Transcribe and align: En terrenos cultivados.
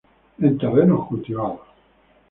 En 0.39 0.57
terrenos 0.57 1.05
cultivados. 1.09 1.59